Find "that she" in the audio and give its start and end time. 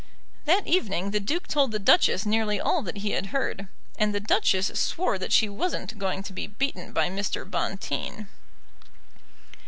5.19-5.47